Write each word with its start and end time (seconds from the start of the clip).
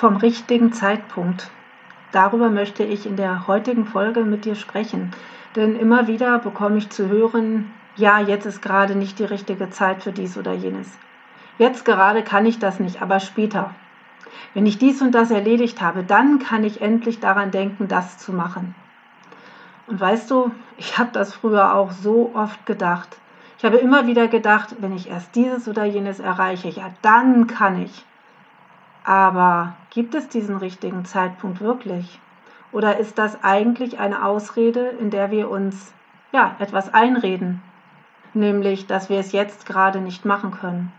vom 0.00 0.16
richtigen 0.16 0.72
Zeitpunkt. 0.72 1.50
Darüber 2.10 2.48
möchte 2.48 2.82
ich 2.82 3.04
in 3.04 3.16
der 3.16 3.46
heutigen 3.46 3.84
Folge 3.84 4.24
mit 4.24 4.46
dir 4.46 4.54
sprechen. 4.54 5.10
Denn 5.56 5.78
immer 5.78 6.06
wieder 6.06 6.38
bekomme 6.38 6.78
ich 6.78 6.88
zu 6.88 7.10
hören, 7.10 7.70
ja, 7.96 8.18
jetzt 8.18 8.46
ist 8.46 8.62
gerade 8.62 8.94
nicht 8.94 9.18
die 9.18 9.24
richtige 9.24 9.68
Zeit 9.68 10.02
für 10.02 10.12
dies 10.12 10.38
oder 10.38 10.54
jenes. 10.54 10.88
Jetzt 11.58 11.84
gerade 11.84 12.22
kann 12.22 12.46
ich 12.46 12.58
das 12.58 12.80
nicht, 12.80 13.02
aber 13.02 13.20
später. 13.20 13.74
Wenn 14.54 14.64
ich 14.64 14.78
dies 14.78 15.02
und 15.02 15.14
das 15.14 15.30
erledigt 15.30 15.82
habe, 15.82 16.02
dann 16.02 16.38
kann 16.38 16.64
ich 16.64 16.80
endlich 16.80 17.20
daran 17.20 17.50
denken, 17.50 17.86
das 17.86 18.16
zu 18.16 18.32
machen. 18.32 18.74
Und 19.86 20.00
weißt 20.00 20.30
du, 20.30 20.50
ich 20.78 20.96
habe 20.96 21.10
das 21.12 21.34
früher 21.34 21.74
auch 21.74 21.90
so 21.90 22.30
oft 22.32 22.64
gedacht. 22.64 23.18
Ich 23.58 23.66
habe 23.66 23.76
immer 23.76 24.06
wieder 24.06 24.28
gedacht, 24.28 24.76
wenn 24.78 24.96
ich 24.96 25.10
erst 25.10 25.34
dieses 25.36 25.68
oder 25.68 25.84
jenes 25.84 26.20
erreiche, 26.20 26.70
ja, 26.70 26.90
dann 27.02 27.46
kann 27.46 27.82
ich. 27.82 28.06
Aber 29.10 29.74
gibt 29.90 30.14
es 30.14 30.28
diesen 30.28 30.56
richtigen 30.56 31.04
Zeitpunkt 31.04 31.60
wirklich? 31.60 32.20
Oder 32.70 32.98
ist 32.98 33.18
das 33.18 33.42
eigentlich 33.42 33.98
eine 33.98 34.24
Ausrede, 34.24 34.86
in 35.00 35.10
der 35.10 35.32
wir 35.32 35.50
uns 35.50 35.92
ja 36.30 36.54
etwas 36.60 36.94
einreden, 36.94 37.60
nämlich 38.34 38.86
dass 38.86 39.08
wir 39.08 39.18
es 39.18 39.32
jetzt 39.32 39.66
gerade 39.66 40.00
nicht 40.00 40.24
machen 40.24 40.52
können? 40.52 40.92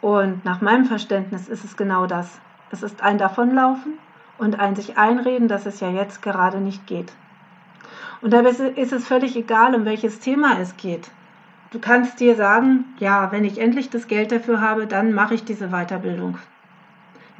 Und 0.00 0.46
nach 0.46 0.62
meinem 0.62 0.86
Verständnis 0.86 1.48
ist 1.48 1.64
es 1.64 1.76
genau 1.76 2.06
das. 2.06 2.40
Es 2.70 2.82
ist 2.82 3.02
ein 3.02 3.18
Davonlaufen 3.18 3.98
und 4.38 4.58
ein 4.58 4.74
sich 4.74 4.96
einreden, 4.96 5.48
dass 5.48 5.66
es 5.66 5.80
ja 5.80 5.90
jetzt 5.90 6.22
gerade 6.22 6.60
nicht 6.60 6.86
geht. 6.86 7.12
Und 8.22 8.32
dabei 8.32 8.48
ist 8.48 8.92
es 8.94 9.06
völlig 9.06 9.36
egal, 9.36 9.74
um 9.74 9.84
welches 9.84 10.18
Thema 10.20 10.58
es 10.58 10.78
geht. 10.78 11.10
Du 11.72 11.78
kannst 11.78 12.20
dir 12.20 12.36
sagen, 12.36 12.86
ja, 13.00 13.30
wenn 13.32 13.44
ich 13.44 13.60
endlich 13.60 13.90
das 13.90 14.08
Geld 14.08 14.32
dafür 14.32 14.62
habe, 14.62 14.86
dann 14.86 15.12
mache 15.12 15.34
ich 15.34 15.44
diese 15.44 15.68
Weiterbildung. 15.68 16.38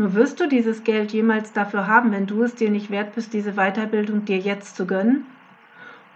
Nur 0.03 0.15
wirst 0.15 0.41
du 0.41 0.49
dieses 0.49 0.83
Geld 0.83 1.13
jemals 1.13 1.53
dafür 1.53 1.87
haben, 1.87 2.11
wenn 2.11 2.27
du 2.27 2.43
es 2.43 2.57
dir 2.57 2.71
nicht 2.71 2.91
wert 2.91 3.15
bist, 3.15 3.33
diese 3.33 3.53
Weiterbildung 3.53 4.25
dir 4.25 4.39
jetzt 4.39 4.75
zu 4.75 4.85
gönnen? 4.85 5.27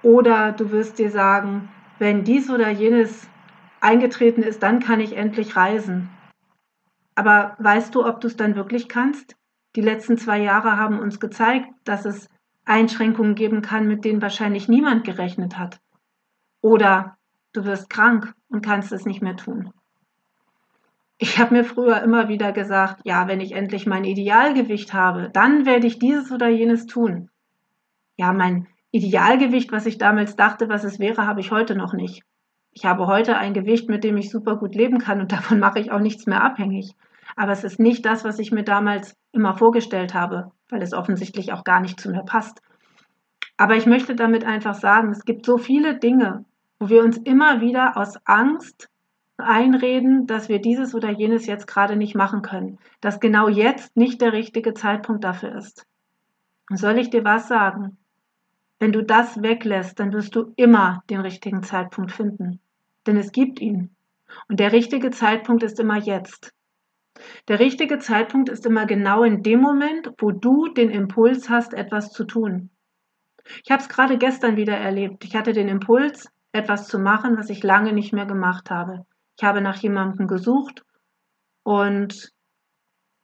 Oder 0.03 0.51
du 0.51 0.73
wirst 0.73 0.99
dir 0.99 1.09
sagen, 1.09 1.69
wenn 2.01 2.25
dies 2.25 2.51
oder 2.51 2.69
jenes 2.69 3.29
eingetreten 3.81 4.43
ist, 4.43 4.61
dann 4.65 4.81
kann 4.81 4.99
ich 4.99 5.17
endlich 5.17 5.55
reisen. 5.55 6.09
Aber 7.15 7.55
weißt 7.61 7.95
du, 7.95 8.05
ob 8.05 8.21
du 8.21 8.27
es 8.27 8.37
dann 8.37 8.57
wirklich 8.57 8.89
kannst? 8.89 9.37
Die 9.77 9.83
letzten 9.83 10.19
zwei 10.19 10.41
Jahre 10.41 10.77
haben 10.77 10.99
uns 10.99 11.21
gezeigt, 11.21 11.69
dass 11.85 12.07
es 12.07 12.29
Einschränkungen 12.65 13.37
geben 13.37 13.63
kann, 13.63 13.87
mit 13.87 14.05
denen 14.05 14.21
wahrscheinlich 14.21 14.67
niemand 14.67 15.05
gerechnet 15.05 15.61
hat. 15.61 15.79
Oder 16.61 17.17
du 17.53 17.65
wirst 17.65 17.89
krank 17.89 18.35
und 18.49 18.67
kannst 18.67 18.91
es 18.91 19.07
nicht 19.07 19.23
mehr 19.23 19.37
tun. 19.37 19.71
Ich 21.19 21.39
habe 21.39 21.55
mir 21.55 21.65
früher 21.65 22.03
immer 22.03 22.29
wieder 22.29 22.53
gesagt, 22.53 23.01
ja, 23.05 23.27
wenn 23.27 23.41
ich 23.41 23.53
endlich 23.53 23.87
mein 23.87 24.05
Idealgewicht 24.05 24.93
habe, 24.93 25.31
dann 25.33 25.65
werde 25.65 25.87
ich 25.87 25.99
dieses 25.99 26.31
oder 26.31 26.49
jenes 26.49 26.87
tun. 26.87 27.31
Ja, 28.17 28.33
mein 28.33 28.67
Idealgewicht, 28.91 29.73
was 29.73 29.87
ich 29.87 29.97
damals 29.97 30.37
dachte, 30.37 30.69
was 30.69 30.85
es 30.85 30.99
wäre, 30.99 31.27
habe 31.27 31.41
ich 31.41 31.51
heute 31.51 31.75
noch 31.75 31.95
nicht. 31.95 32.23
Ich 32.73 32.85
habe 32.85 33.07
heute 33.07 33.39
ein 33.39 33.55
Gewicht, 33.55 33.89
mit 33.89 34.05
dem 34.05 34.19
ich 34.19 34.31
super 34.31 34.57
gut 34.57 34.75
leben 34.75 34.99
kann 34.99 35.21
und 35.21 35.33
davon 35.33 35.59
mache 35.59 35.81
ich 35.81 35.91
auch 35.91 36.01
nichts 36.01 36.27
mehr 36.27 36.45
abhängig. 36.45 36.95
Aber 37.35 37.53
es 37.53 37.65
ist 37.65 37.81
nicht 37.81 38.05
das, 38.05 38.25
was 38.25 38.39
ich 38.39 38.53
mir 38.53 38.65
damals 38.65 39.17
immer 39.33 39.55
vorgestellt 39.55 40.13
habe, 40.13 40.53
weil 40.69 40.83
es 40.83 40.93
offensichtlich 40.93 41.53
auch 41.53 41.65
gar 41.65 41.81
nicht 41.81 41.99
zu 41.99 42.11
mir 42.11 42.23
passt. 42.23 42.61
Aber 43.57 43.77
ich 43.77 43.87
möchte 43.87 44.15
damit 44.15 44.45
einfach 44.45 44.75
sagen, 44.75 45.11
es 45.11 45.25
gibt 45.25 45.47
so 45.47 45.57
viele 45.57 45.99
Dinge, 45.99 46.45
wo 46.79 46.91
wir 46.91 47.03
uns 47.03 47.17
immer 47.17 47.63
wieder 47.63 47.97
aus 47.97 48.19
Angst 48.27 48.91
einreden, 49.39 50.27
dass 50.27 50.49
wir 50.49 50.61
dieses 50.61 50.95
oder 50.95 51.11
jenes 51.11 51.47
jetzt 51.47 51.67
gerade 51.67 51.97
nicht 51.97 52.15
machen 52.15 52.43
können, 52.43 52.79
dass 53.01 53.21
genau 53.21 53.49
jetzt 53.49 53.97
nicht 53.97 54.21
der 54.21 54.33
richtige 54.33 54.75
Zeitpunkt 54.75 55.25
dafür 55.25 55.55
ist. 55.55 55.87
Und 56.71 56.79
soll 56.79 56.99
ich 56.99 57.11
dir 57.11 57.25
was 57.25 57.49
sagen? 57.49 57.99
Wenn 58.79 58.93
du 58.93 59.03
das 59.03 59.43
weglässt, 59.43 60.01
dann 60.01 60.13
wirst 60.13 60.35
du 60.35 60.53
immer 60.57 61.03
den 61.09 61.21
richtigen 61.21 61.63
Zeitpunkt 61.63 62.13
finden. 62.13 62.61
Denn 63.07 63.17
es 63.17 63.33
gibt 63.33 63.61
ihn. 63.61 63.95
Und 64.49 64.61
der 64.61 64.73
richtige 64.73 65.11
Zeitpunkt 65.11 65.63
ist 65.63 65.81
immer 65.81 65.99
jetzt. 65.99 66.53
Der 67.49 67.61
richtige 67.61 67.99
Zeitpunkt 67.99 68.49
ist 68.49 68.67
immer 68.67 68.85
genau 68.85 69.23
in 69.23 69.43
dem 69.43 69.61
Moment, 69.61 70.11
wo 70.19 70.33
du 70.33 70.69
den 70.69 70.91
Impuls 70.91 71.49
hast, 71.49 71.73
etwas 71.73 72.11
zu 72.11 72.25
tun. 72.25 72.71
Ich 73.65 73.71
habe 73.71 73.81
es 73.81 73.89
gerade 73.89 74.19
gestern 74.19 74.57
wieder 74.57 74.77
erlebt. 74.77 75.25
Ich 75.25 75.37
hatte 75.37 75.53
den 75.53 75.69
Impuls, 75.69 76.29
etwas 76.53 76.89
zu 76.89 76.99
machen, 76.99 77.39
was 77.39 77.49
ich 77.49 77.63
lange 77.63 77.93
nicht 77.93 78.13
mehr 78.13 78.27
gemacht 78.27 78.71
habe. 78.71 79.07
Ich 79.37 79.45
habe 79.45 79.61
nach 79.61 79.77
jemandem 79.77 80.29
gesucht 80.29 80.85
und 81.63 82.33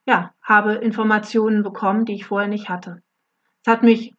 ja, 0.05 0.33
habe 0.41 0.73
Informationen 0.73 1.63
bekommen, 1.63 2.05
die 2.05 2.15
ich 2.15 2.25
vorher 2.25 2.49
nicht 2.49 2.69
hatte. 2.69 3.01
Es 3.65 3.71
hat 3.71 3.83
mich 3.83 4.13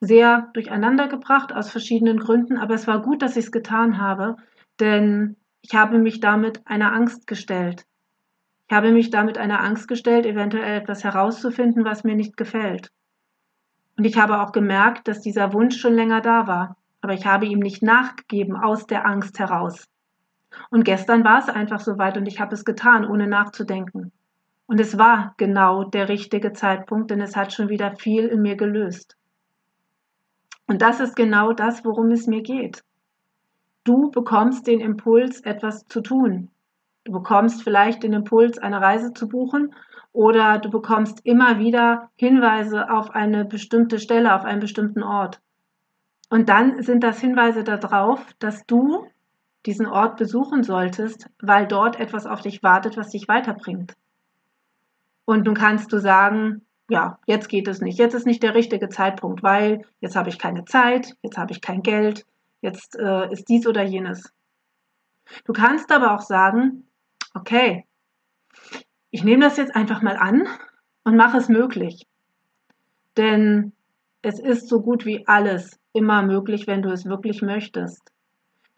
sehr 0.00 0.50
durcheinander 0.52 1.08
gebracht 1.08 1.52
aus 1.52 1.70
verschiedenen 1.70 2.18
Gründen, 2.18 2.58
aber 2.58 2.74
es 2.74 2.86
war 2.86 3.02
gut, 3.02 3.22
dass 3.22 3.36
ich 3.36 3.46
es 3.46 3.52
getan 3.52 3.98
habe, 3.98 4.36
denn 4.80 5.36
ich 5.60 5.74
habe 5.74 5.98
mich 5.98 6.20
damit 6.20 6.66
einer 6.66 6.92
Angst 6.92 7.26
gestellt. 7.26 7.84
Ich 8.68 8.76
habe 8.76 8.92
mich 8.92 9.10
damit 9.10 9.38
einer 9.38 9.60
Angst 9.60 9.88
gestellt, 9.88 10.26
eventuell 10.26 10.80
etwas 10.80 11.02
herauszufinden, 11.02 11.84
was 11.84 12.04
mir 12.04 12.14
nicht 12.14 12.36
gefällt. 12.36 12.90
Und 13.96 14.04
ich 14.04 14.18
habe 14.18 14.40
auch 14.40 14.52
gemerkt, 14.52 15.08
dass 15.08 15.20
dieser 15.20 15.52
Wunsch 15.52 15.80
schon 15.80 15.94
länger 15.94 16.20
da 16.20 16.46
war, 16.46 16.76
aber 17.00 17.14
ich 17.14 17.26
habe 17.26 17.46
ihm 17.46 17.60
nicht 17.60 17.82
nachgegeben 17.82 18.56
aus 18.56 18.86
der 18.86 19.06
Angst 19.06 19.38
heraus. 19.38 19.88
Und 20.70 20.84
gestern 20.84 21.24
war 21.24 21.38
es 21.38 21.48
einfach 21.48 21.80
so 21.80 21.98
weit 21.98 22.16
und 22.16 22.26
ich 22.26 22.40
habe 22.40 22.54
es 22.54 22.64
getan, 22.64 23.06
ohne 23.06 23.26
nachzudenken. 23.26 24.12
Und 24.66 24.80
es 24.80 24.98
war 24.98 25.34
genau 25.38 25.84
der 25.84 26.08
richtige 26.08 26.52
Zeitpunkt, 26.52 27.10
denn 27.10 27.20
es 27.20 27.36
hat 27.36 27.52
schon 27.52 27.68
wieder 27.68 27.96
viel 27.96 28.26
in 28.26 28.42
mir 28.42 28.56
gelöst. 28.56 29.16
Und 30.66 30.82
das 30.82 31.00
ist 31.00 31.16
genau 31.16 31.52
das, 31.52 31.84
worum 31.84 32.10
es 32.10 32.26
mir 32.26 32.42
geht. 32.42 32.84
Du 33.84 34.10
bekommst 34.10 34.66
den 34.66 34.80
Impuls, 34.80 35.40
etwas 35.40 35.86
zu 35.86 36.02
tun. 36.02 36.50
Du 37.04 37.12
bekommst 37.12 37.62
vielleicht 37.62 38.02
den 38.02 38.12
Impuls, 38.12 38.58
eine 38.58 38.82
Reise 38.82 39.14
zu 39.14 39.28
buchen 39.28 39.74
oder 40.12 40.58
du 40.58 40.68
bekommst 40.68 41.24
immer 41.24 41.58
wieder 41.58 42.10
Hinweise 42.16 42.90
auf 42.90 43.14
eine 43.14 43.46
bestimmte 43.46 43.98
Stelle, 43.98 44.34
auf 44.34 44.44
einen 44.44 44.60
bestimmten 44.60 45.02
Ort. 45.02 45.40
Und 46.28 46.50
dann 46.50 46.82
sind 46.82 47.02
das 47.02 47.18
Hinweise 47.18 47.64
darauf, 47.64 48.34
dass 48.38 48.66
du 48.66 49.06
diesen 49.68 49.86
Ort 49.86 50.16
besuchen 50.16 50.62
solltest, 50.62 51.28
weil 51.40 51.66
dort 51.66 52.00
etwas 52.00 52.24
auf 52.24 52.40
dich 52.40 52.62
wartet, 52.62 52.96
was 52.96 53.10
dich 53.10 53.28
weiterbringt. 53.28 53.92
Und 55.26 55.44
nun 55.44 55.54
kannst 55.54 55.92
du 55.92 55.98
sagen, 55.98 56.62
ja, 56.88 57.18
jetzt 57.26 57.50
geht 57.50 57.68
es 57.68 57.82
nicht, 57.82 57.98
jetzt 57.98 58.14
ist 58.14 58.24
nicht 58.24 58.42
der 58.42 58.54
richtige 58.54 58.88
Zeitpunkt, 58.88 59.42
weil 59.42 59.84
jetzt 60.00 60.16
habe 60.16 60.30
ich 60.30 60.38
keine 60.38 60.64
Zeit, 60.64 61.14
jetzt 61.22 61.36
habe 61.36 61.52
ich 61.52 61.60
kein 61.60 61.82
Geld, 61.82 62.24
jetzt 62.62 62.98
äh, 62.98 63.30
ist 63.30 63.50
dies 63.50 63.66
oder 63.66 63.82
jenes. 63.82 64.32
Du 65.44 65.52
kannst 65.52 65.92
aber 65.92 66.14
auch 66.14 66.22
sagen, 66.22 66.88
okay, 67.34 67.84
ich 69.10 69.22
nehme 69.22 69.44
das 69.44 69.58
jetzt 69.58 69.76
einfach 69.76 70.00
mal 70.00 70.16
an 70.16 70.48
und 71.04 71.14
mache 71.14 71.36
es 71.36 71.50
möglich. 71.50 72.06
Denn 73.18 73.72
es 74.22 74.40
ist 74.40 74.66
so 74.70 74.80
gut 74.80 75.04
wie 75.04 75.26
alles 75.26 75.78
immer 75.92 76.22
möglich, 76.22 76.66
wenn 76.66 76.80
du 76.80 76.88
es 76.88 77.04
wirklich 77.04 77.42
möchtest. 77.42 78.00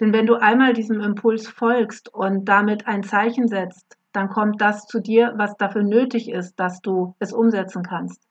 Denn 0.01 0.15
wenn 0.15 0.27
du 0.27 0.35
einmal 0.35 0.73
diesem 0.73 1.01
Impuls 1.01 1.47
folgst 1.47 2.13
und 2.13 2.47
damit 2.47 2.87
ein 2.87 3.03
Zeichen 3.03 3.49
setzt, 3.49 3.99
dann 4.13 4.29
kommt 4.29 4.61
das 4.61 4.87
zu 4.87 5.01
dir, 5.01 5.35
was 5.37 5.57
dafür 5.57 5.83
nötig 5.83 6.31
ist, 6.31 6.59
dass 6.59 6.81
du 6.81 7.15
es 7.19 7.33
umsetzen 7.33 7.83
kannst. 7.83 8.27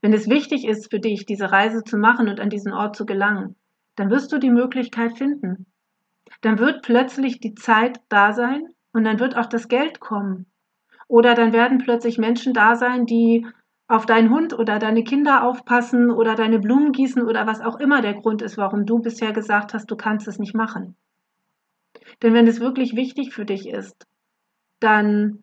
Wenn 0.00 0.12
es 0.12 0.28
wichtig 0.28 0.66
ist 0.66 0.90
für 0.90 0.98
dich, 0.98 1.26
diese 1.26 1.52
Reise 1.52 1.84
zu 1.84 1.96
machen 1.96 2.28
und 2.28 2.40
an 2.40 2.50
diesen 2.50 2.72
Ort 2.72 2.96
zu 2.96 3.06
gelangen, 3.06 3.56
dann 3.96 4.10
wirst 4.10 4.32
du 4.32 4.38
die 4.38 4.50
Möglichkeit 4.50 5.16
finden. 5.16 5.66
Dann 6.40 6.58
wird 6.58 6.82
plötzlich 6.82 7.40
die 7.40 7.54
Zeit 7.54 8.00
da 8.08 8.32
sein 8.32 8.62
und 8.92 9.04
dann 9.04 9.20
wird 9.20 9.36
auch 9.36 9.46
das 9.46 9.68
Geld 9.68 10.00
kommen. 10.00 10.46
Oder 11.08 11.34
dann 11.34 11.52
werden 11.52 11.78
plötzlich 11.78 12.18
Menschen 12.18 12.52
da 12.52 12.76
sein, 12.76 13.04
die 13.04 13.46
auf 13.90 14.06
deinen 14.06 14.30
Hund 14.30 14.56
oder 14.56 14.78
deine 14.78 15.02
Kinder 15.02 15.42
aufpassen 15.42 16.12
oder 16.12 16.36
deine 16.36 16.60
Blumen 16.60 16.92
gießen 16.92 17.22
oder 17.22 17.48
was 17.48 17.60
auch 17.60 17.80
immer 17.80 18.00
der 18.00 18.14
Grund 18.14 18.40
ist, 18.40 18.56
warum 18.56 18.86
du 18.86 19.00
bisher 19.00 19.32
gesagt 19.32 19.74
hast, 19.74 19.90
du 19.90 19.96
kannst 19.96 20.28
es 20.28 20.38
nicht 20.38 20.54
machen. 20.54 20.94
Denn 22.22 22.32
wenn 22.32 22.46
es 22.46 22.60
wirklich 22.60 22.94
wichtig 22.94 23.34
für 23.34 23.44
dich 23.44 23.68
ist, 23.68 24.06
dann 24.78 25.42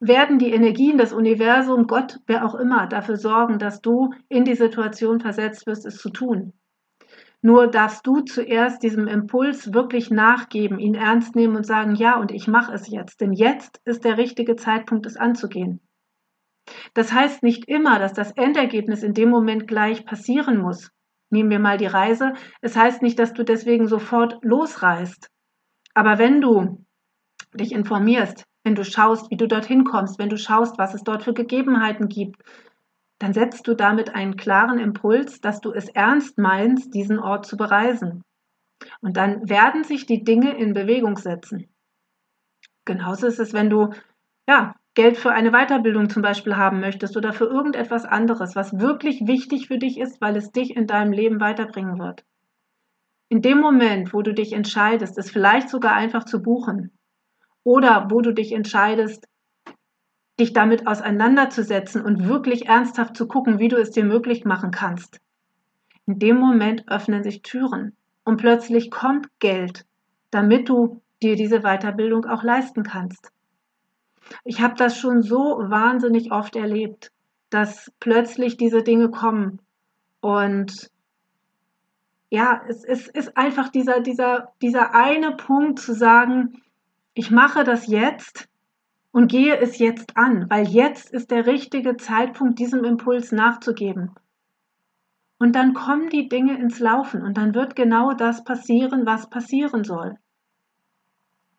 werden 0.00 0.40
die 0.40 0.52
Energien, 0.52 0.98
das 0.98 1.12
Universum, 1.12 1.86
Gott, 1.86 2.18
wer 2.26 2.44
auch 2.44 2.56
immer, 2.56 2.88
dafür 2.88 3.16
sorgen, 3.16 3.60
dass 3.60 3.80
du 3.80 4.12
in 4.28 4.44
die 4.44 4.56
Situation 4.56 5.20
versetzt 5.20 5.64
wirst, 5.68 5.86
es 5.86 5.98
zu 5.98 6.10
tun. 6.10 6.54
Nur 7.42 7.68
darfst 7.68 8.04
du 8.04 8.22
zuerst 8.22 8.82
diesem 8.82 9.06
Impuls 9.06 9.72
wirklich 9.72 10.10
nachgeben, 10.10 10.80
ihn 10.80 10.96
ernst 10.96 11.36
nehmen 11.36 11.54
und 11.54 11.66
sagen, 11.66 11.94
ja, 11.94 12.18
und 12.18 12.32
ich 12.32 12.48
mache 12.48 12.72
es 12.72 12.88
jetzt, 12.88 13.20
denn 13.20 13.32
jetzt 13.32 13.80
ist 13.84 14.04
der 14.04 14.18
richtige 14.18 14.56
Zeitpunkt, 14.56 15.06
es 15.06 15.16
anzugehen. 15.16 15.80
Das 16.94 17.12
heißt 17.12 17.42
nicht 17.42 17.68
immer, 17.68 17.98
dass 17.98 18.12
das 18.12 18.32
Endergebnis 18.32 19.02
in 19.02 19.14
dem 19.14 19.30
Moment 19.30 19.66
gleich 19.66 20.04
passieren 20.04 20.58
muss. 20.58 20.90
Nehmen 21.30 21.50
wir 21.50 21.58
mal 21.58 21.78
die 21.78 21.86
Reise. 21.86 22.34
Es 22.60 22.76
heißt 22.76 23.02
nicht, 23.02 23.18
dass 23.18 23.32
du 23.32 23.44
deswegen 23.44 23.88
sofort 23.88 24.38
losreist. 24.42 25.30
Aber 25.94 26.18
wenn 26.18 26.40
du 26.40 26.84
dich 27.54 27.72
informierst, 27.72 28.44
wenn 28.64 28.74
du 28.74 28.84
schaust, 28.84 29.30
wie 29.30 29.36
du 29.36 29.48
dorthin 29.48 29.84
kommst, 29.84 30.18
wenn 30.18 30.28
du 30.28 30.38
schaust, 30.38 30.78
was 30.78 30.94
es 30.94 31.02
dort 31.02 31.22
für 31.22 31.34
Gegebenheiten 31.34 32.08
gibt, 32.08 32.42
dann 33.18 33.32
setzt 33.32 33.66
du 33.66 33.74
damit 33.74 34.14
einen 34.14 34.36
klaren 34.36 34.78
Impuls, 34.78 35.40
dass 35.40 35.60
du 35.60 35.72
es 35.72 35.88
ernst 35.88 36.38
meinst, 36.38 36.94
diesen 36.94 37.18
Ort 37.18 37.46
zu 37.46 37.56
bereisen. 37.56 38.24
Und 39.00 39.16
dann 39.16 39.48
werden 39.48 39.84
sich 39.84 40.06
die 40.06 40.24
Dinge 40.24 40.56
in 40.56 40.74
Bewegung 40.74 41.16
setzen. 41.16 41.68
Genauso 42.84 43.26
ist 43.26 43.38
es, 43.38 43.52
wenn 43.52 43.70
du 43.70 43.90
ja, 44.48 44.74
Geld 44.94 45.16
für 45.16 45.32
eine 45.32 45.52
Weiterbildung 45.52 46.10
zum 46.10 46.20
Beispiel 46.20 46.56
haben 46.56 46.80
möchtest 46.80 47.16
oder 47.16 47.32
für 47.32 47.46
irgendetwas 47.46 48.04
anderes, 48.04 48.54
was 48.54 48.78
wirklich 48.78 49.26
wichtig 49.26 49.68
für 49.68 49.78
dich 49.78 49.98
ist, 49.98 50.20
weil 50.20 50.36
es 50.36 50.52
dich 50.52 50.76
in 50.76 50.86
deinem 50.86 51.12
Leben 51.12 51.40
weiterbringen 51.40 51.98
wird. 51.98 52.24
In 53.30 53.40
dem 53.40 53.58
Moment, 53.58 54.12
wo 54.12 54.20
du 54.20 54.34
dich 54.34 54.52
entscheidest, 54.52 55.16
es 55.16 55.30
vielleicht 55.30 55.70
sogar 55.70 55.94
einfach 55.94 56.24
zu 56.24 56.42
buchen 56.42 56.90
oder 57.64 58.08
wo 58.10 58.20
du 58.20 58.34
dich 58.34 58.52
entscheidest, 58.52 59.26
dich 60.38 60.52
damit 60.52 60.86
auseinanderzusetzen 60.86 62.04
und 62.04 62.28
wirklich 62.28 62.66
ernsthaft 62.66 63.16
zu 63.16 63.26
gucken, 63.26 63.58
wie 63.58 63.68
du 63.68 63.76
es 63.76 63.90
dir 63.90 64.04
möglich 64.04 64.44
machen 64.44 64.70
kannst. 64.70 65.20
In 66.04 66.18
dem 66.18 66.36
Moment 66.36 66.86
öffnen 66.88 67.22
sich 67.22 67.40
Türen 67.40 67.96
und 68.24 68.36
plötzlich 68.36 68.90
kommt 68.90 69.28
Geld, 69.38 69.86
damit 70.30 70.68
du 70.68 71.00
dir 71.22 71.36
diese 71.36 71.60
Weiterbildung 71.60 72.26
auch 72.26 72.42
leisten 72.42 72.82
kannst. 72.82 73.31
Ich 74.44 74.60
habe 74.60 74.74
das 74.74 74.98
schon 74.98 75.22
so 75.22 75.58
wahnsinnig 75.58 76.32
oft 76.32 76.56
erlebt, 76.56 77.12
dass 77.50 77.92
plötzlich 78.00 78.56
diese 78.56 78.82
Dinge 78.82 79.10
kommen 79.10 79.60
und 80.20 80.90
ja, 82.30 82.62
es, 82.66 82.82
es 82.84 83.08
ist 83.08 83.36
einfach 83.36 83.68
dieser, 83.68 84.00
dieser, 84.00 84.54
dieser 84.62 84.94
eine 84.94 85.32
Punkt 85.32 85.80
zu 85.80 85.94
sagen, 85.94 86.62
ich 87.12 87.30
mache 87.30 87.62
das 87.62 87.88
jetzt 87.88 88.48
und 89.10 89.30
gehe 89.30 89.58
es 89.58 89.78
jetzt 89.78 90.16
an, 90.16 90.48
weil 90.48 90.66
jetzt 90.66 91.12
ist 91.12 91.30
der 91.30 91.46
richtige 91.46 91.98
Zeitpunkt, 91.98 92.58
diesem 92.58 92.84
Impuls 92.84 93.32
nachzugeben. 93.32 94.12
Und 95.38 95.56
dann 95.56 95.74
kommen 95.74 96.08
die 96.08 96.28
Dinge 96.28 96.58
ins 96.58 96.78
Laufen 96.78 97.20
und 97.20 97.36
dann 97.36 97.54
wird 97.54 97.76
genau 97.76 98.14
das 98.14 98.44
passieren, 98.44 99.04
was 99.04 99.28
passieren 99.28 99.84
soll. 99.84 100.16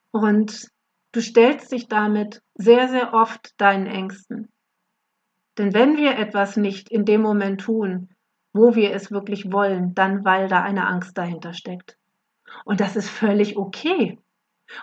Und 0.10 0.72
du 1.14 1.22
stellst 1.22 1.72
dich 1.72 1.88
damit 1.88 2.42
sehr, 2.56 2.90
sehr 2.90 3.14
oft 3.14 3.60
deinen 3.62 3.88
Ängsten. 3.88 4.50
Denn 5.58 5.74
wenn 5.74 5.96
wir 5.98 6.18
etwas 6.18 6.58
nicht 6.58 6.90
in 6.90 7.06
dem 7.06 7.22
Moment 7.22 7.62
tun, 7.62 8.10
wo 8.52 8.76
wir 8.76 8.94
es 8.94 9.12
wirklich 9.12 9.52
wollen, 9.52 9.96
dann 9.96 10.26
weil 10.26 10.48
da 10.48 10.62
eine 10.62 10.88
Angst 10.88 11.18
dahinter 11.18 11.54
steckt. 11.54 11.98
Und 12.66 12.82
das 12.82 12.96
ist 12.96 13.10
völlig 13.10 13.58
okay. 13.58 14.20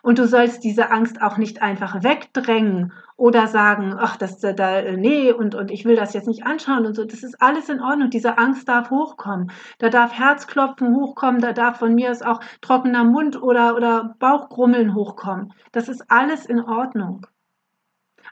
Und 0.03 0.19
du 0.19 0.27
sollst 0.27 0.62
diese 0.65 0.91
Angst 0.91 1.21
auch 1.21 1.37
nicht 1.37 1.62
einfach 1.62 2.03
wegdrängen 2.03 2.93
oder 3.17 3.47
sagen, 3.49 3.94
ach, 3.99 4.17
das 4.17 4.38
da, 4.38 4.82
nee, 4.93 5.32
und, 5.32 5.55
und 5.55 5.71
ich 5.71 5.85
will 5.85 5.97
das 5.97 6.15
jetzt 6.15 6.29
nicht 6.29 6.44
anschauen 6.44 6.87
und 6.87 6.94
so. 6.94 7.05
Das 7.05 7.23
ist 7.23 7.41
alles 7.43 7.69
in 7.69 7.81
Ordnung. 7.81 8.11
Diese 8.11 8.38
Angst 8.38 8.69
darf 8.69 8.91
hochkommen. 8.91 9.50
Da 9.79 9.88
darf 9.88 10.12
Herzklopfen 10.12 10.94
hochkommen, 10.94 11.41
da 11.41 11.53
darf 11.53 11.79
von 11.79 11.94
mir 11.94 12.11
aus 12.11 12.23
auch 12.23 12.41
trockener 12.61 13.05
Mund 13.05 13.43
oder, 13.43 13.77
oder 13.77 14.15
Bauchgrummeln 14.19 14.94
hochkommen. 14.94 15.53
Das 15.73 15.88
ist 15.88 16.11
alles 16.11 16.47
in 16.47 16.61
Ordnung. 16.61 17.26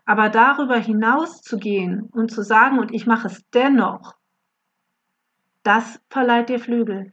Aber 0.05 0.31
darüber 0.31 0.77
hinaus 0.77 1.43
zu 1.43 1.59
gehen 1.59 2.09
und 2.13 2.31
zu 2.31 2.43
sagen, 2.43 2.79
und 2.79 2.93
ich 2.93 3.07
mache 3.07 3.27
es 3.27 3.45
dennoch, 3.51 4.15
das 5.63 6.01
verleiht 6.09 6.49
dir 6.49 6.61
Flügel. 6.61 7.13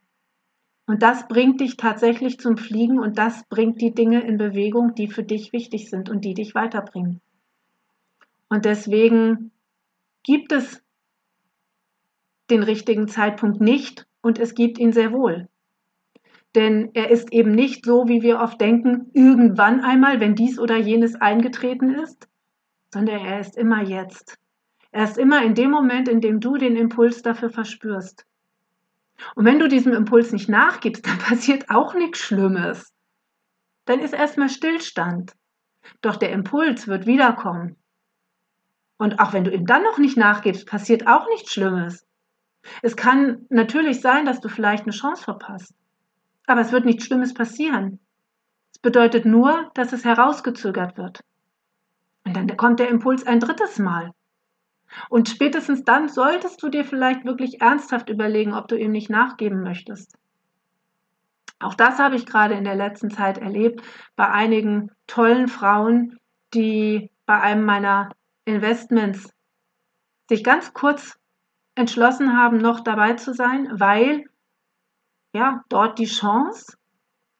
Und 0.87 1.01
das 1.01 1.27
bringt 1.27 1.61
dich 1.61 1.77
tatsächlich 1.77 2.39
zum 2.39 2.57
Fliegen 2.57 2.99
und 2.99 3.17
das 3.17 3.43
bringt 3.49 3.81
die 3.81 3.93
Dinge 3.93 4.21
in 4.21 4.37
Bewegung, 4.37 4.93
die 4.93 5.07
für 5.07 5.23
dich 5.23 5.51
wichtig 5.51 5.89
sind 5.89 6.09
und 6.09 6.23
die 6.23 6.35
dich 6.35 6.53
weiterbringen. 6.53 7.21
Und 8.49 8.65
deswegen 8.65 9.51
gibt 10.21 10.51
es 10.51 10.83
den 12.51 12.61
richtigen 12.61 13.07
Zeitpunkt 13.07 13.61
nicht 13.61 14.07
und 14.21 14.37
es 14.37 14.53
gibt 14.53 14.77
ihn 14.77 14.91
sehr 14.91 15.11
wohl. 15.11 15.47
Denn 16.53 16.91
er 16.93 17.09
ist 17.09 17.33
eben 17.33 17.51
nicht 17.51 17.83
so, 17.85 18.07
wie 18.07 18.21
wir 18.21 18.39
oft 18.39 18.61
denken, 18.61 19.09
irgendwann 19.13 19.81
einmal, 19.81 20.19
wenn 20.19 20.35
dies 20.35 20.59
oder 20.59 20.77
jenes 20.77 21.15
eingetreten 21.15 21.95
ist, 21.95 22.29
sondern 22.93 23.25
er 23.25 23.39
ist 23.39 23.57
immer 23.57 23.83
jetzt. 23.83 24.37
Er 24.91 25.03
ist 25.03 25.17
immer 25.17 25.43
in 25.43 25.55
dem 25.55 25.71
Moment, 25.71 26.07
in 26.07 26.21
dem 26.21 26.39
du 26.39 26.55
den 26.55 26.77
Impuls 26.77 27.21
dafür 27.23 27.49
verspürst. 27.49 28.25
Und 29.35 29.45
wenn 29.45 29.59
du 29.59 29.67
diesem 29.67 29.93
Impuls 29.93 30.31
nicht 30.31 30.49
nachgibst, 30.49 31.05
dann 31.07 31.17
passiert 31.19 31.69
auch 31.69 31.93
nichts 31.93 32.19
Schlimmes. 32.19 32.93
Dann 33.85 33.99
ist 33.99 34.13
erstmal 34.13 34.49
Stillstand. 34.49 35.33
Doch 36.01 36.15
der 36.15 36.31
Impuls 36.31 36.87
wird 36.87 37.05
wiederkommen. 37.05 37.77
Und 38.97 39.19
auch 39.19 39.33
wenn 39.33 39.43
du 39.43 39.51
ihm 39.51 39.65
dann 39.65 39.83
noch 39.83 39.97
nicht 39.97 40.17
nachgibst, 40.17 40.65
passiert 40.65 41.07
auch 41.07 41.27
nichts 41.29 41.53
Schlimmes. 41.53 42.05
Es 42.81 42.95
kann 42.95 43.45
natürlich 43.49 44.01
sein, 44.01 44.25
dass 44.25 44.39
du 44.39 44.49
vielleicht 44.49 44.83
eine 44.83 44.93
Chance 44.93 45.23
verpasst. 45.23 45.73
Aber 46.47 46.61
es 46.61 46.71
wird 46.71 46.85
nichts 46.85 47.05
Schlimmes 47.05 47.33
passieren. 47.33 47.99
Es 48.73 48.79
bedeutet 48.79 49.25
nur, 49.25 49.71
dass 49.75 49.93
es 49.93 50.05
herausgezögert 50.05 50.97
wird. 50.97 51.21
Und 52.25 52.35
dann 52.35 52.57
kommt 52.57 52.79
der 52.79 52.89
Impuls 52.89 53.25
ein 53.25 53.39
drittes 53.39 53.77
Mal. 53.77 54.11
Und 55.09 55.29
spätestens 55.29 55.83
dann 55.83 56.07
solltest 56.09 56.61
du 56.63 56.69
dir 56.69 56.85
vielleicht 56.85 57.25
wirklich 57.25 57.61
ernsthaft 57.61 58.09
überlegen, 58.09 58.53
ob 58.53 58.67
du 58.67 58.75
ihm 58.75 58.91
nicht 58.91 59.09
nachgeben 59.09 59.61
möchtest. 59.61 60.17
Auch 61.59 61.73
das 61.73 61.99
habe 61.99 62.15
ich 62.15 62.25
gerade 62.25 62.55
in 62.55 62.63
der 62.63 62.75
letzten 62.75 63.09
Zeit 63.09 63.37
erlebt 63.37 63.81
bei 64.15 64.29
einigen 64.29 64.91
tollen 65.07 65.47
Frauen, 65.47 66.19
die 66.53 67.11
bei 67.25 67.39
einem 67.39 67.65
meiner 67.65 68.09
Investments 68.45 69.29
sich 70.29 70.43
ganz 70.43 70.73
kurz 70.73 71.17
entschlossen 71.75 72.37
haben, 72.37 72.57
noch 72.57 72.81
dabei 72.81 73.13
zu 73.13 73.33
sein, 73.33 73.69
weil 73.73 74.25
ja 75.33 75.63
dort 75.69 75.99
die 75.99 76.05
Chance, 76.05 76.77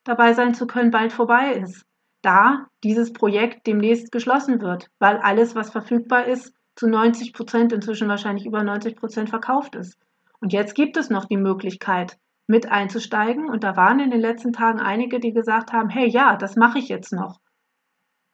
dabei 0.04 0.34
sein 0.34 0.54
zu 0.54 0.68
können, 0.68 0.92
bald 0.92 1.13
vorbei 1.13 1.54
ist. 1.54 1.86
Da 2.22 2.68
dieses 2.84 3.13
Projekt 3.13 3.68
demnächst 3.68 4.12
geschlossen 4.12 4.62
wird, 4.62 4.90
weil 5.00 5.18
alles, 5.18 5.56
was 5.56 5.69
verfügbar 5.69 6.25
ist, 6.25 6.54
zu 6.75 6.88
90 6.88 7.33
Prozent, 7.33 7.72
inzwischen 7.72 8.07
wahrscheinlich 8.07 8.45
über 8.45 8.63
90 8.63 8.95
Prozent 8.95 9.30
verkauft 9.30 9.75
ist. 9.75 9.98
Und 10.39 10.54
jetzt 10.54 10.75
gibt 10.75 10.98
es 10.98 11.10
noch 11.10 11.25
die 11.25 11.38
Möglichkeit, 11.38 12.18
mit 12.48 12.72
einzusteigen. 12.72 13.50
Und 13.50 13.63
da 13.63 13.75
waren 13.75 14.00
in 14.00 14.12
den 14.12 14.22
letzten 14.22 14.54
Tagen 14.54 14.80
einige, 14.80 15.19
die 15.19 15.33
gesagt 15.33 15.74
haben, 15.74 15.89
hey, 15.89 16.07
ja, 16.07 16.36
das 16.36 16.56
mache 16.56 16.80
ich 16.80 16.89
jetzt 16.89 17.13
noch. 17.13 17.39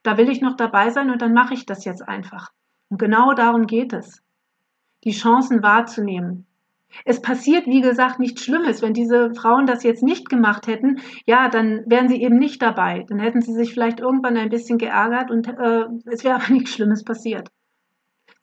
Da 0.03 0.17
will 0.17 0.29
ich 0.29 0.41
noch 0.41 0.55
dabei 0.55 0.89
sein 0.89 1.11
und 1.11 1.21
dann 1.21 1.33
mache 1.33 1.53
ich 1.53 1.65
das 1.65 1.85
jetzt 1.85 2.07
einfach. 2.07 2.49
Und 2.89 2.99
genau 2.99 3.33
darum 3.33 3.67
geht 3.67 3.93
es. 3.93 4.21
Die 5.03 5.11
Chancen 5.11 5.63
wahrzunehmen. 5.63 6.47
Es 7.05 7.21
passiert, 7.21 7.67
wie 7.67 7.81
gesagt, 7.81 8.19
nichts 8.19 8.43
Schlimmes. 8.43 8.81
Wenn 8.81 8.93
diese 8.93 9.33
Frauen 9.33 9.65
das 9.65 9.83
jetzt 9.83 10.03
nicht 10.03 10.29
gemacht 10.29 10.67
hätten, 10.67 10.99
ja, 11.25 11.47
dann 11.47 11.83
wären 11.85 12.09
sie 12.09 12.21
eben 12.21 12.37
nicht 12.37 12.61
dabei. 12.61 13.05
Dann 13.07 13.19
hätten 13.19 13.41
sie 13.41 13.53
sich 13.53 13.73
vielleicht 13.73 13.99
irgendwann 14.01 14.35
ein 14.35 14.49
bisschen 14.49 14.77
geärgert 14.77 15.31
und 15.31 15.47
äh, 15.47 15.85
es 16.05 16.23
wäre 16.23 16.35
aber 16.35 16.49
nichts 16.53 16.71
Schlimmes 16.71 17.03
passiert. 17.03 17.49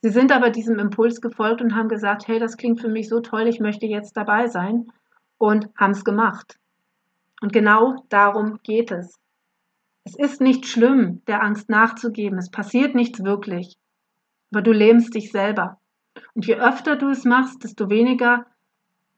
Sie 0.00 0.10
sind 0.10 0.30
aber 0.30 0.50
diesem 0.50 0.78
Impuls 0.78 1.20
gefolgt 1.20 1.60
und 1.60 1.74
haben 1.74 1.88
gesagt, 1.88 2.28
hey, 2.28 2.38
das 2.38 2.56
klingt 2.56 2.80
für 2.80 2.88
mich 2.88 3.08
so 3.08 3.20
toll, 3.20 3.48
ich 3.48 3.58
möchte 3.58 3.86
jetzt 3.86 4.16
dabei 4.16 4.46
sein 4.46 4.86
und 5.38 5.68
haben 5.76 5.92
es 5.92 6.04
gemacht. 6.04 6.58
Und 7.40 7.52
genau 7.52 8.04
darum 8.08 8.60
geht 8.62 8.90
es. 8.90 9.18
Es 10.04 10.16
ist 10.16 10.40
nicht 10.40 10.66
schlimm, 10.66 11.22
der 11.26 11.42
Angst 11.42 11.68
nachzugeben. 11.68 12.38
Es 12.38 12.50
passiert 12.50 12.94
nichts 12.94 13.22
wirklich. 13.24 13.76
Aber 14.50 14.62
du 14.62 14.72
lähmst 14.72 15.14
dich 15.14 15.30
selber. 15.30 15.78
Und 16.34 16.46
je 16.46 16.56
öfter 16.56 16.96
du 16.96 17.10
es 17.10 17.24
machst, 17.24 17.62
desto 17.62 17.90
weniger 17.90 18.46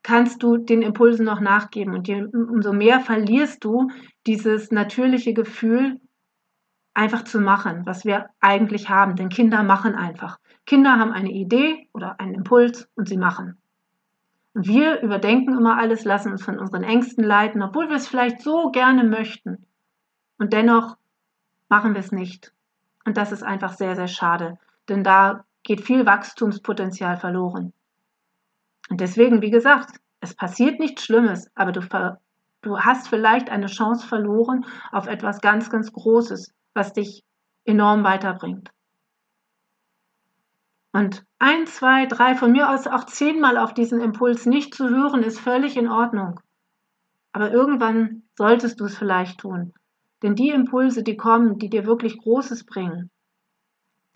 kannst 0.02 0.42
du 0.42 0.56
den 0.56 0.82
Impulsen 0.82 1.24
noch 1.26 1.40
nachgeben. 1.40 1.94
Und 1.94 2.08
je, 2.08 2.24
umso 2.24 2.72
mehr 2.72 3.00
verlierst 3.00 3.62
du 3.64 3.88
dieses 4.26 4.70
natürliche 4.70 5.34
Gefühl, 5.34 6.00
einfach 6.92 7.24
zu 7.24 7.40
machen, 7.40 7.86
was 7.86 8.04
wir 8.04 8.26
eigentlich 8.40 8.88
haben. 8.88 9.14
Denn 9.16 9.28
Kinder 9.28 9.62
machen 9.62 9.94
einfach. 9.94 10.38
Kinder 10.70 11.00
haben 11.00 11.10
eine 11.10 11.32
Idee 11.32 11.88
oder 11.92 12.20
einen 12.20 12.32
Impuls 12.32 12.88
und 12.94 13.08
sie 13.08 13.16
machen. 13.16 13.60
Und 14.54 14.68
wir 14.68 15.00
überdenken 15.00 15.58
immer 15.58 15.76
alles, 15.76 16.04
lassen 16.04 16.30
uns 16.30 16.44
von 16.44 16.60
unseren 16.60 16.84
Ängsten 16.84 17.24
leiten, 17.24 17.60
obwohl 17.60 17.88
wir 17.88 17.96
es 17.96 18.06
vielleicht 18.06 18.40
so 18.40 18.70
gerne 18.70 19.02
möchten. 19.02 19.66
Und 20.38 20.52
dennoch 20.52 20.96
machen 21.68 21.94
wir 21.94 21.98
es 21.98 22.12
nicht. 22.12 22.52
Und 23.04 23.16
das 23.16 23.32
ist 23.32 23.42
einfach 23.42 23.72
sehr, 23.72 23.96
sehr 23.96 24.06
schade, 24.06 24.58
denn 24.88 25.02
da 25.02 25.44
geht 25.64 25.80
viel 25.80 26.06
Wachstumspotenzial 26.06 27.16
verloren. 27.16 27.72
Und 28.90 29.00
deswegen, 29.00 29.42
wie 29.42 29.50
gesagt, 29.50 29.96
es 30.20 30.36
passiert 30.36 30.78
nichts 30.78 31.04
Schlimmes, 31.04 31.50
aber 31.56 31.72
du, 31.72 31.80
du 32.62 32.78
hast 32.78 33.08
vielleicht 33.08 33.50
eine 33.50 33.66
Chance 33.66 34.06
verloren 34.06 34.64
auf 34.92 35.08
etwas 35.08 35.40
ganz, 35.40 35.68
ganz 35.68 35.92
Großes, 35.92 36.54
was 36.74 36.92
dich 36.92 37.24
enorm 37.64 38.04
weiterbringt. 38.04 38.70
Und 40.92 41.24
ein, 41.38 41.66
zwei, 41.66 42.06
drei, 42.06 42.34
von 42.34 42.52
mir 42.52 42.70
aus 42.70 42.86
auch 42.86 43.04
zehnmal 43.04 43.56
auf 43.56 43.74
diesen 43.74 44.00
Impuls 44.00 44.46
nicht 44.46 44.74
zu 44.74 44.88
hören, 44.88 45.22
ist 45.22 45.40
völlig 45.40 45.76
in 45.76 45.88
Ordnung. 45.88 46.40
Aber 47.32 47.52
irgendwann 47.52 48.24
solltest 48.36 48.80
du 48.80 48.86
es 48.86 48.98
vielleicht 48.98 49.38
tun. 49.38 49.72
Denn 50.22 50.34
die 50.34 50.50
Impulse, 50.50 51.02
die 51.02 51.16
kommen, 51.16 51.58
die 51.58 51.70
dir 51.70 51.86
wirklich 51.86 52.18
Großes 52.18 52.66
bringen, 52.66 53.10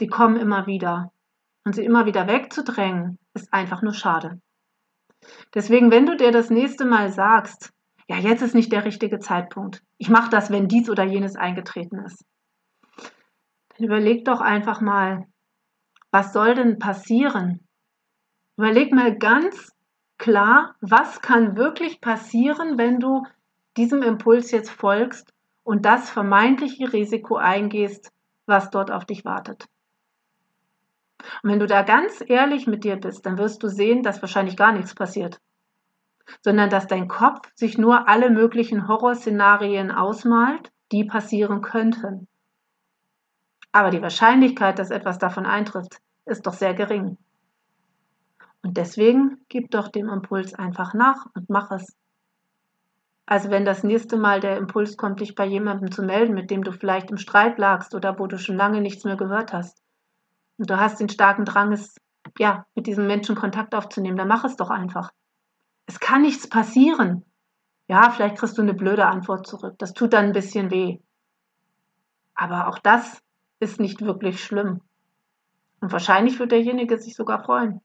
Sie 0.00 0.09
kommen 0.09 0.37
immer 0.37 0.66
wieder. 0.66 1.12
Und 1.64 1.75
sie 1.75 1.85
immer 1.85 2.04
wieder 2.04 2.26
wegzudrängen, 2.26 3.19
ist 3.33 3.52
einfach 3.52 3.81
nur 3.81 3.95
schade. 3.95 4.40
Deswegen, 5.54 5.90
wenn 5.90 6.04
du 6.04 6.16
dir 6.16 6.31
das 6.31 6.50
nächste 6.50 6.85
Mal 6.85 7.11
sagst, 7.11 7.73
ja, 8.07 8.19
jetzt 8.19 8.43
ist 8.43 8.54
nicht 8.54 8.71
der 8.71 8.85
richtige 8.85 9.19
Zeitpunkt. 9.19 9.83
Ich 9.97 10.11
mache 10.11 10.31
das, 10.31 10.50
wenn 10.50 10.69
dies 10.69 10.90
oder 10.90 11.04
jenes 11.04 11.37
eingetreten 11.37 12.00
ist. 12.00 12.23
Dann 12.97 13.87
überleg 13.87 14.26
doch 14.26 14.43
einfach 14.43 14.83
mal, 14.83 15.26
was 16.14 16.33
soll 16.33 16.54
denn 16.54 16.78
passieren? 16.78 17.66
Überleg 18.56 18.92
mal 18.92 19.18
ganz 19.18 19.73
klar, 20.16 20.76
was 20.80 21.21
kann 21.21 21.56
wirklich 21.56 22.00
passieren, 22.00 22.78
wenn 22.78 23.00
du 23.00 23.25
diesem 23.76 24.00
Impuls 24.00 24.52
jetzt 24.52 24.71
folgst 24.71 25.35
und 25.64 25.85
das 25.85 26.11
vermeintliche 26.11 26.92
Risiko 26.92 27.35
eingehst, 27.35 28.12
was 28.47 28.71
dort 28.71 28.92
auf 28.92 29.06
dich 29.06 29.25
wartet. 29.25 29.66
Und 31.42 31.50
wenn 31.50 31.59
du 31.59 31.66
da 31.66 31.83
ganz 31.83 32.23
ehrlich 32.25 32.68
mit 32.68 32.85
dir 32.85 32.94
bist, 32.94 33.26
dann 33.26 33.37
wirst 33.37 33.64
du 33.64 33.68
sehen, 33.68 34.04
dass 34.04 34.23
wahrscheinlich 34.23 34.56
gar 34.56 34.71
nichts 34.71 34.94
passiert, 34.94 35.40
sondern 36.42 36.71
dass 36.71 36.87
dein 36.87 37.09
Kopf 37.09 37.50
sich 37.56 37.76
nur 37.76 38.06
alle 38.06 38.30
möglichen 38.30 38.87
Horrorszenarien 38.87 39.90
ausmalt, 39.90 40.71
die 40.92 41.02
passieren 41.02 41.61
könnten. 41.61 42.28
Aber 43.75 43.90
die 43.90 44.02
Wahrscheinlichkeit, 44.02 44.78
dass 44.78 44.93
etwas 44.93 45.19
davon 45.19 45.47
eintrifft, 45.47 45.99
ist 46.26 46.47
doch 46.47 46.52
sehr 46.52 46.75
gering. 46.75 47.19
Und 48.62 48.76
deswegen 48.76 49.45
gib 49.49 49.73
doch 49.73 49.88
dem 49.88 50.09
Impuls 50.09 50.54
einfach 50.54 50.95
nach 50.95 51.26
und 51.35 51.50
mach 51.50 51.73
es. 51.73 51.97
Also 53.26 53.50
wenn 53.50 53.64
das 53.64 53.83
nächste 53.83 54.16
Mal 54.16 54.38
der 54.38 54.59
Impuls 54.59 54.97
kommt, 54.97 55.19
dich 55.19 55.35
bei 55.35 55.45
jemandem 55.45 55.90
zu 55.90 56.04
melden, 56.04 56.35
mit 56.35 56.52
dem 56.52 56.62
du 56.62 56.71
vielleicht 56.71 57.11
im 57.11 57.16
Streit 57.16 57.59
lagst 57.59 57.97
oder 57.97 58.16
wo 58.21 58.28
du 58.28 58.38
schon 58.38 58.57
lange 58.57 58.81
nichts 58.81 59.02
mehr 59.02 59.16
gehört 59.16 59.52
hast, 59.52 59.83
und 60.57 60.71
du 60.71 60.78
hast 60.78 61.00
den 61.00 61.09
starken 61.09 61.45
Drang, 61.45 61.73
es 61.73 61.97
ja 62.38 62.66
mit 62.76 62.87
diesem 62.87 63.09
Menschen 63.09 63.35
Kontakt 63.35 63.75
aufzunehmen, 63.75 64.16
dann 64.16 64.28
mach 64.28 64.45
es 64.45 64.54
doch 64.54 64.71
einfach. 64.71 65.11
Es 65.87 65.99
kann 65.99 66.23
nichts 66.23 66.49
passieren. 66.49 67.25
Ja, 67.88 68.09
vielleicht 68.11 68.38
kriegst 68.38 68.57
du 68.57 68.62
eine 68.62 68.75
blöde 68.75 69.07
Antwort 69.07 69.49
zurück. 69.49 69.75
Das 69.78 69.95
tut 69.95 70.12
dann 70.12 70.26
ein 70.26 70.33
bisschen 70.33 70.71
weh. 70.71 71.00
Aber 72.37 72.69
auch 72.69 72.78
das 72.78 73.24
ist 73.64 73.80
nicht 73.80 74.02
wirklich 74.02 74.44
schlimm. 74.44 74.80
Und 75.80 75.90
wahrscheinlich 75.90 76.38
wird 76.38 76.52
derjenige 76.52 76.99
sich 76.99 77.16
sogar 77.16 77.42
freuen. 77.42 77.80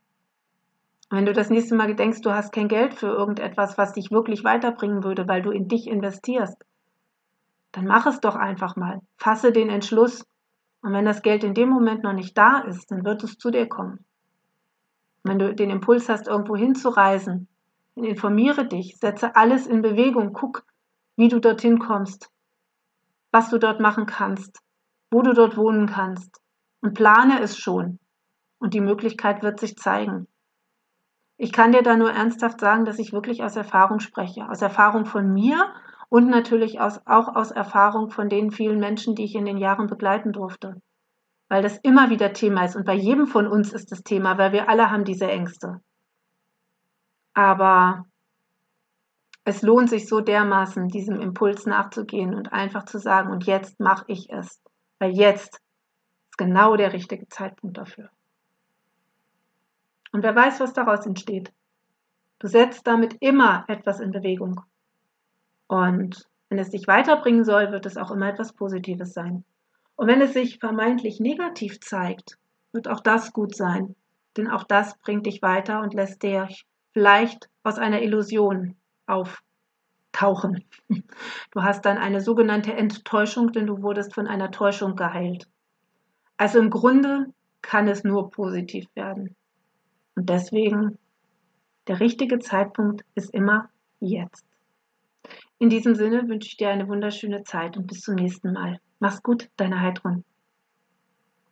Wenn 1.09 1.25
du 1.25 1.33
das 1.33 1.50
nächste 1.50 1.75
Mal 1.75 1.88
gedenkst, 1.88 2.24
du 2.24 2.31
hast 2.31 2.53
kein 2.53 2.67
Geld 2.67 2.93
für 2.93 3.07
irgendetwas, 3.07 3.77
was 3.77 3.93
dich 3.93 4.12
wirklich 4.12 4.43
weiterbringen 4.43 5.03
würde, 5.03 5.27
weil 5.27 5.41
du 5.41 5.50
in 5.50 5.67
dich 5.67 5.88
investierst, 5.88 6.63
dann 7.71 7.86
mach 7.86 8.05
es 8.05 8.19
doch 8.19 8.36
einfach 8.36 8.75
mal. 8.75 9.01
Fasse 9.17 9.51
den 9.51 9.69
Entschluss. 9.69 10.24
Und 10.81 10.93
wenn 10.93 11.05
das 11.05 11.24
Geld 11.24 11.43
in 11.43 11.53
dem 11.53 11.69
Moment 11.69 12.03
noch 12.03 12.13
nicht 12.13 12.38
da 12.38 12.59
ist, 12.59 12.91
dann 12.91 13.03
wird 13.03 13.24
es 13.24 13.38
zu 13.38 13.50
dir 13.50 13.67
kommen. 13.67 14.05
Wenn 15.24 15.39
du 15.39 15.53
den 15.53 15.69
Impuls 15.69 16.09
hast, 16.09 16.27
irgendwo 16.27 16.55
hinzureisen, 16.55 17.48
dann 17.95 18.03
informiere 18.03 18.67
dich, 18.67 18.98
setze 18.98 19.36
alles 19.36 19.67
in 19.67 19.81
Bewegung, 19.81 20.33
guck, 20.33 20.63
wie 21.15 21.27
du 21.27 21.39
dorthin 21.39 21.79
kommst, 21.79 22.29
was 23.31 23.50
du 23.50 23.57
dort 23.57 23.79
machen 23.79 24.05
kannst, 24.05 24.62
wo 25.11 25.21
du 25.21 25.33
dort 25.33 25.57
wohnen 25.57 25.87
kannst 25.87 26.41
und 26.81 26.93
plane 26.93 27.41
es 27.41 27.57
schon. 27.57 27.99
Und 28.59 28.73
die 28.73 28.81
Möglichkeit 28.81 29.41
wird 29.41 29.59
sich 29.59 29.75
zeigen. 29.77 30.27
Ich 31.37 31.53
kann 31.53 31.71
dir 31.71 31.81
da 31.81 31.95
nur 31.95 32.11
ernsthaft 32.11 32.59
sagen, 32.59 32.83
dass 32.83 32.99
ich 32.99 33.13
wirklich 33.13 33.43
aus 33.43 33.55
Erfahrung 33.55 33.99
spreche. 34.01 34.49
Aus 34.49 34.61
Erfahrung 34.61 35.05
von 35.05 35.33
mir 35.33 35.73
und 36.09 36.27
natürlich 36.27 36.81
aus, 36.81 36.99
auch 37.05 37.33
aus 37.33 37.51
Erfahrung 37.51 38.09
von 38.09 38.27
den 38.27 38.51
vielen 38.51 38.79
Menschen, 38.79 39.15
die 39.15 39.23
ich 39.23 39.35
in 39.35 39.45
den 39.45 39.57
Jahren 39.57 39.87
begleiten 39.87 40.33
durfte. 40.33 40.81
Weil 41.47 41.63
das 41.63 41.77
immer 41.77 42.09
wieder 42.09 42.33
Thema 42.33 42.65
ist 42.65 42.75
und 42.75 42.85
bei 42.85 42.93
jedem 42.93 43.25
von 43.25 43.47
uns 43.47 43.71
ist 43.71 43.91
das 43.91 44.03
Thema, 44.03 44.37
weil 44.37 44.51
wir 44.51 44.69
alle 44.69 44.91
haben 44.91 45.05
diese 45.05 45.27
Ängste. 45.27 45.79
Aber 47.33 48.05
es 49.45 49.61
lohnt 49.61 49.89
sich 49.89 50.07
so 50.07 50.19
dermaßen, 50.19 50.89
diesem 50.89 51.21
Impuls 51.21 51.65
nachzugehen 51.65 52.35
und 52.35 52.51
einfach 52.51 52.83
zu 52.83 52.99
sagen, 52.99 53.31
und 53.31 53.45
jetzt 53.45 53.79
mache 53.79 54.03
ich 54.07 54.29
es. 54.29 54.61
Weil 55.00 55.12
jetzt 55.12 55.56
ist 55.56 56.38
genau 56.38 56.75
der 56.75 56.94
richtige 56.94 57.27
Zeitpunkt 57.29 57.77
dafür. 57.77 58.10
Und 60.12 60.24
wer 60.24 60.36
weiß, 60.36 60.60
was 60.60 60.74
daraus 60.74 61.06
entsteht. 61.06 61.51
Du 62.39 62.48
setzt 62.48 62.88
damit 62.88 63.15
immer 63.20 63.65
etwas 63.68 64.00
in 64.00 64.12
Bewegung. 64.12 64.62
Und 65.68 66.27
wenn 66.50 66.58
es 66.58 66.70
dich 66.70 66.88
weiterbringen 66.88 67.44
soll, 67.44 67.72
wird 67.72 67.86
es 67.86 67.98
auch 67.98 68.12
immer 68.12 68.29
etwas 68.29 68.53
Positives 68.53 69.13
sein. 69.13 69.44
Und 69.96 70.08
wenn 70.08 70.22
es 70.22 70.34
sich 70.34 70.60
vermeintlich 70.60 71.20
negativ 71.20 71.79
zeigt, 71.82 72.38
wird 72.72 72.88
auch 72.88 73.01
das 73.01 73.34
gut 73.34 73.56
sein. 73.56 73.96
Denn 74.38 74.50
auch 74.50 74.63
das 74.63 74.98
bringt 75.00 75.25
dich 75.25 75.41
weiter 75.41 75.82
und 75.82 75.94
lässt 75.94 76.24
dich 76.24 76.65
vielleicht 76.91 77.50
aus 77.63 77.77
einer 77.77 78.01
Illusion 78.01 78.77
auftauchen. 80.19 80.63
Du 81.51 81.63
hast 81.63 81.85
dann 81.85 81.97
eine 81.97 82.21
sogenannte 82.21 82.73
Enttäuschung, 82.73 83.51
denn 83.51 83.67
du 83.67 83.81
wurdest 83.81 84.13
von 84.13 84.27
einer 84.27 84.51
Täuschung 84.51 84.95
geheilt. 84.95 85.47
Also 86.37 86.59
im 86.59 86.69
Grunde 86.69 87.27
kann 87.61 87.87
es 87.87 88.03
nur 88.03 88.29
positiv 88.29 88.85
werden. 88.95 89.35
Und 90.15 90.29
deswegen, 90.29 90.97
der 91.87 91.99
richtige 91.99 92.39
Zeitpunkt 92.39 93.03
ist 93.15 93.33
immer 93.33 93.69
jetzt. 93.99 94.45
In 95.57 95.69
diesem 95.69 95.95
Sinne 95.95 96.27
wünsche 96.27 96.47
ich 96.47 96.57
dir 96.57 96.69
eine 96.69 96.87
wunderschöne 96.87 97.43
Zeit 97.43 97.75
und 97.77 97.87
bis 97.87 98.01
zum 98.01 98.15
nächsten 98.15 98.53
Mal. 98.53 98.79
Mach's 98.99 99.21
gut, 99.21 99.49
deine 99.57 99.81
Heidrun. 99.81 100.23